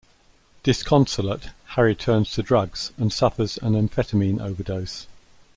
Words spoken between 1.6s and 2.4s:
Harry turns